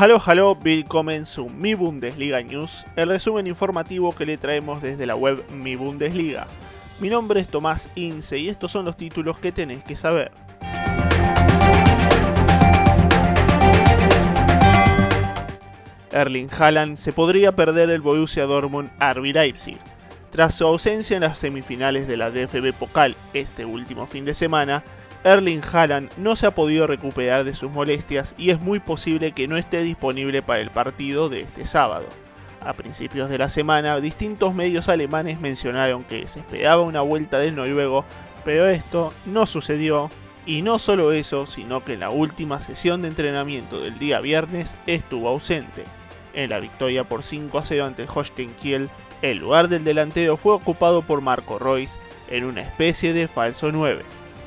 [0.00, 5.16] Halo, halo, willkommen zu Mi Bundesliga News, el resumen informativo que le traemos desde la
[5.16, 6.46] web Mi Bundesliga.
[7.00, 10.30] Mi nombre es Tomás Ince y estos son los títulos que tenés que saber.
[16.12, 19.80] Erling Haaland se podría perder el Borussia Dortmund RB Leipzig.
[20.30, 24.84] Tras su ausencia en las semifinales de la DFB Pokal este último fin de semana,
[25.24, 29.48] Erling Haaland no se ha podido recuperar de sus molestias y es muy posible que
[29.48, 32.06] no esté disponible para el partido de este sábado.
[32.60, 37.56] A principios de la semana, distintos medios alemanes mencionaron que se esperaba una vuelta del
[37.56, 38.04] noruego,
[38.44, 40.10] pero esto no sucedió,
[40.46, 44.74] y no solo eso, sino que en la última sesión de entrenamiento del día viernes
[44.86, 45.84] estuvo ausente.
[46.32, 48.88] En la victoria por 5 a 0 ante Holstein Kiel,
[49.20, 54.02] el lugar del delantero fue ocupado por Marco Royce en una especie de falso 9.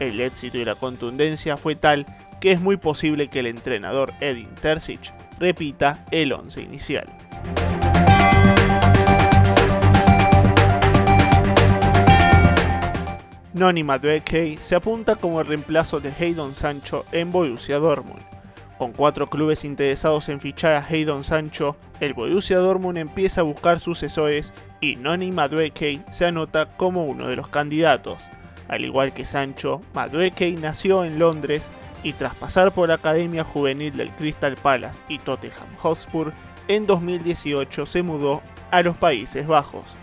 [0.00, 2.06] El éxito y la contundencia fue tal
[2.40, 7.06] que es muy posible que el entrenador Edin Terzic repita el 11 inicial.
[13.54, 18.20] Noni Madueke se apunta como el reemplazo de Haydon Sancho en Borussia Dortmund.
[18.78, 23.78] Con cuatro clubes interesados en fichar a Haydon Sancho, el Borussia Dortmund empieza a buscar
[23.78, 28.18] sucesores y Noni Madueke se anota como uno de los candidatos.
[28.68, 31.68] Al igual que Sancho, Madueke nació en Londres
[32.02, 36.32] y tras pasar por la academia juvenil del Crystal Palace y Tottenham Hotspur,
[36.68, 39.96] en 2018 se mudó a los Países Bajos.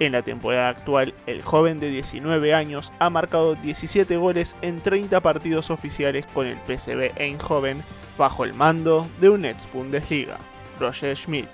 [0.00, 5.20] En la temporada actual, el joven de 19 años ha marcado 17 goles en 30
[5.20, 7.82] partidos oficiales con el PSV Eindhoven
[8.16, 10.38] bajo el mando de un ex Bundesliga,
[10.78, 11.48] Roger Schmidt.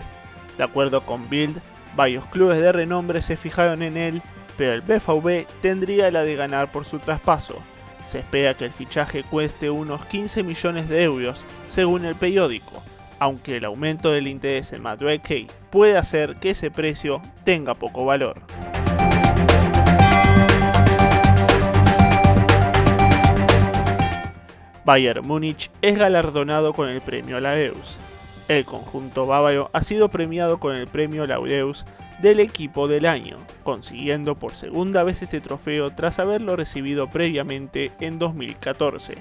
[0.57, 1.61] De acuerdo con Bild,
[1.97, 4.23] varios clubes de renombre se fijaron en él
[4.57, 7.63] pero el BVB tendría la de ganar por su traspaso.
[8.08, 12.83] Se espera que el fichaje cueste unos 15 millones de euros, según el periódico,
[13.19, 18.41] aunque el aumento del interés en Madueke puede hacer que ese precio tenga poco valor.
[24.85, 27.98] Bayern Múnich es galardonado con el premio Laureus.
[28.47, 31.85] El conjunto bávaro ha sido premiado con el premio Laureus
[32.21, 38.19] del equipo del año, consiguiendo por segunda vez este trofeo tras haberlo recibido previamente en
[38.19, 39.17] 2014.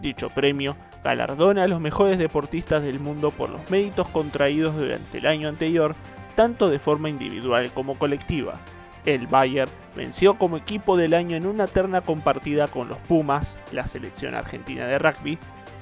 [0.00, 5.26] Dicho premio galardona a los mejores deportistas del mundo por los méritos contraídos durante el
[5.26, 5.94] año anterior,
[6.34, 8.60] tanto de forma individual como colectiva.
[9.04, 13.86] El Bayern venció como equipo del año en una terna compartida con los Pumas, la
[13.86, 15.38] selección argentina de rugby,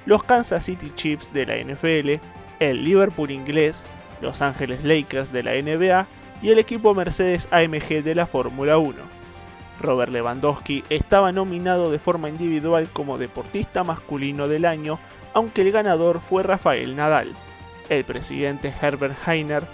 [0.07, 2.21] los Kansas City Chiefs de la NFL,
[2.59, 3.85] el Liverpool inglés,
[4.21, 6.07] Los Ángeles Lakers de la NBA
[6.43, 8.97] y el equipo Mercedes AMG de la Fórmula 1.
[9.81, 14.99] Robert Lewandowski estaba nominado de forma individual como deportista masculino del año,
[15.35, 17.33] aunque el ganador fue Rafael Nadal.
[17.89, 19.65] El presidente Herbert Heiner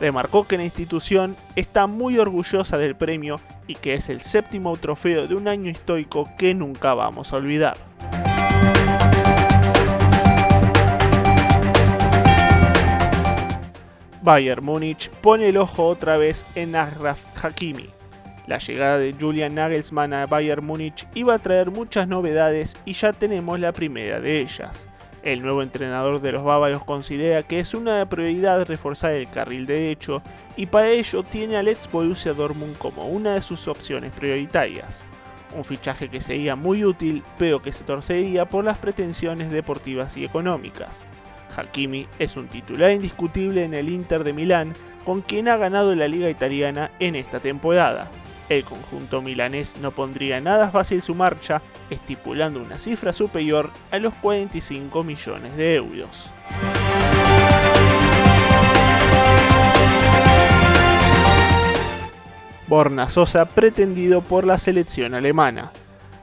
[0.00, 5.26] remarcó que la institución está muy orgullosa del premio y que es el séptimo trofeo
[5.26, 7.76] de un año histórico que nunca vamos a olvidar.
[14.24, 17.90] Bayern Múnich pone el ojo otra vez en Agraf Hakimi.
[18.46, 23.12] La llegada de Julian Nagelsmann a Bayern Múnich iba a traer muchas novedades y ya
[23.12, 24.88] tenemos la primera de ellas.
[25.22, 30.22] El nuevo entrenador de los bávaros considera que es una prioridad reforzar el carril derecho
[30.56, 35.04] y para ello tiene al ex Borussia Dortmund como una de sus opciones prioritarias.
[35.54, 40.24] Un fichaje que sería muy útil pero que se torcería por las pretensiones deportivas y
[40.24, 41.04] económicas.
[41.56, 46.08] Hakimi es un titular indiscutible en el Inter de Milán, con quien ha ganado la
[46.08, 48.08] liga italiana en esta temporada.
[48.48, 54.12] El conjunto milanés no pondría nada fácil su marcha, estipulando una cifra superior a los
[54.14, 56.30] 45 millones de euros.
[62.66, 65.72] Borna Sosa pretendido por la selección alemana.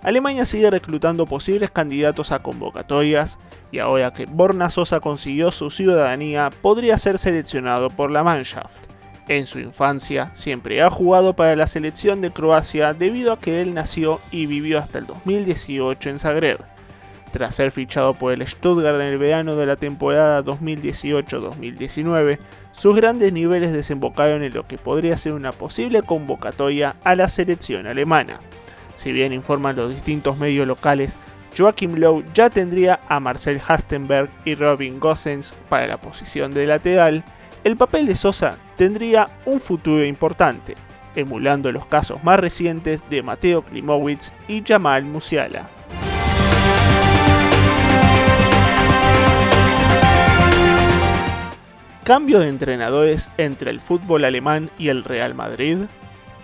[0.04, 3.38] Alemania sigue reclutando posibles candidatos a convocatorias
[3.72, 8.92] y ahora que Borna Sosa consiguió su ciudadanía podría ser seleccionado por la Mannschaft.
[9.28, 13.74] En su infancia siempre ha jugado para la selección de Croacia debido a que él
[13.74, 16.60] nació y vivió hasta el 2018 en Zagreb.
[17.32, 22.40] Tras ser fichado por el Stuttgart en el verano de la temporada 2018-2019,
[22.74, 27.88] sus grandes niveles desembocaron en lo que podría ser una posible convocatoria a la selección
[27.88, 28.42] alemana.
[28.96, 31.18] Si bien informan los distintos medios locales,
[31.58, 37.24] Joachim Lowe ya tendría a Marcel Hastenberg y Robin Gossens para la posición de lateral,
[37.64, 40.76] el papel de Sosa tendría un futuro importante,
[41.16, 45.70] emulando los casos más recientes de Mateo Klimowicz y Jamal Musiala.
[52.04, 55.78] cambio de entrenadores entre el fútbol alemán y el Real Madrid.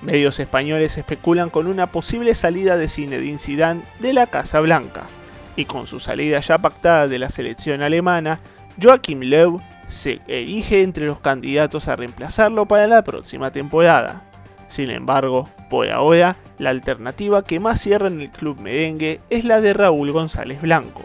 [0.02, 5.08] Medios españoles especulan con una posible salida de Zinedine Zidane de la Casa Blanca,
[5.56, 8.40] y con su salida ya pactada de la selección alemana,
[8.82, 14.24] Joachim Löw se erige entre los candidatos a reemplazarlo para la próxima temporada.
[14.68, 19.62] Sin embargo, por ahora, la alternativa que más cierra en el club merengue es la
[19.62, 21.04] de Raúl González Blanco.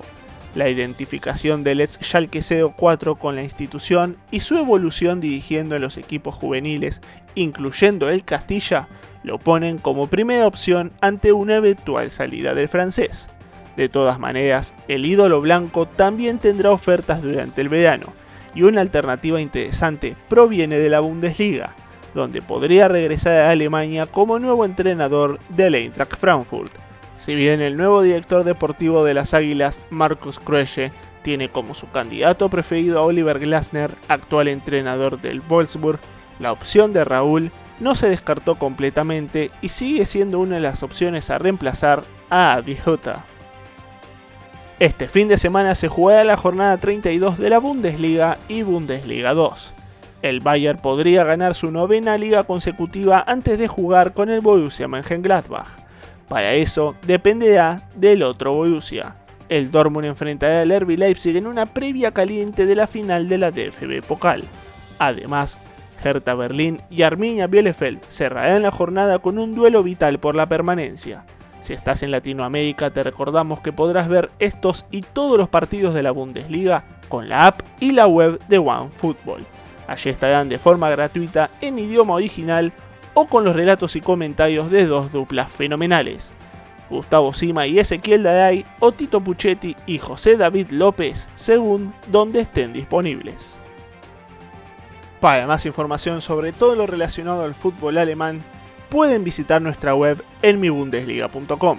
[0.54, 2.42] La identificación del ex Schalke
[2.76, 7.00] 04 con la institución y su evolución dirigiendo a los equipos juveniles,
[7.34, 8.88] incluyendo el Castilla,
[9.22, 13.28] lo ponen como primera opción ante una eventual salida del francés.
[13.76, 18.12] De todas maneras, el ídolo blanco también tendrá ofertas durante el verano,
[18.54, 21.74] y una alternativa interesante proviene de la Bundesliga,
[22.14, 26.72] donde podría regresar a Alemania como nuevo entrenador del Eintracht Frankfurt.
[27.22, 30.90] Si bien el nuevo director deportivo de las Águilas, Markus Krösche,
[31.22, 36.00] tiene como su candidato preferido a Oliver Glasner, actual entrenador del Wolfsburg,
[36.40, 41.30] la opción de Raúl no se descartó completamente y sigue siendo una de las opciones
[41.30, 42.76] a reemplazar a Adi
[44.80, 49.74] Este fin de semana se jugará la jornada 32 de la Bundesliga y Bundesliga 2
[50.22, 55.81] el Bayern podría ganar su novena liga consecutiva antes de jugar con el Borussia Mönchengladbach.
[56.28, 59.16] Para eso dependerá del otro Borussia.
[59.48, 63.50] El Dortmund enfrentará al RB Leipzig en una previa caliente de la final de la
[63.50, 64.44] DFB Pokal.
[64.98, 65.58] Además,
[66.02, 71.24] Hertha Berlín y Arminia Bielefeld cerrarán la jornada con un duelo vital por la permanencia.
[71.60, 76.02] Si estás en Latinoamérica te recordamos que podrás ver estos y todos los partidos de
[76.02, 79.44] la Bundesliga con la app y la web de OneFootball.
[79.86, 82.72] Allí estarán de forma gratuita en idioma original
[83.14, 86.34] o con los relatos y comentarios de dos duplas fenomenales.
[86.90, 92.72] Gustavo Sima y Ezequiel Daray o Tito Puchetti y José David López, según donde estén
[92.72, 93.58] disponibles.
[95.20, 98.42] Para más información sobre todo lo relacionado al fútbol alemán,
[98.88, 101.78] pueden visitar nuestra web en mibundesliga.com.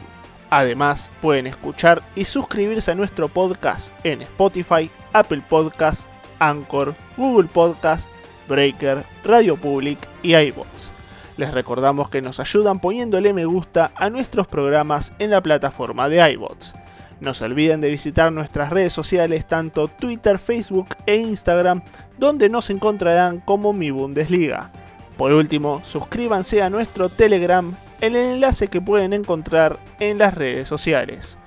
[0.49, 6.07] Además, pueden escuchar y suscribirse a nuestro podcast en Spotify, Apple Podcasts,
[6.39, 8.07] Anchor, Google Podcast,
[8.47, 10.93] Breaker, Radio Public y iVoox.
[11.37, 16.31] Les recordamos que nos ayudan poniéndole me gusta a nuestros programas en la plataforma de
[16.33, 16.73] iVoox.
[17.19, 21.81] No se olviden de visitar nuestras redes sociales, tanto Twitter, Facebook e Instagram,
[22.17, 24.71] donde nos encontrarán como Mi Bundesliga.
[25.17, 31.37] Por último, suscríbanse a nuestro Telegram, el enlace que pueden encontrar en las redes sociales.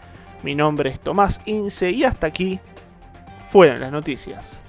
[0.42, 2.58] Mi nombre es Tomás Ince y hasta aquí
[3.38, 4.60] fueron las noticias.